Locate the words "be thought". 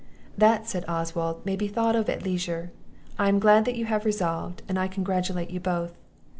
1.55-1.95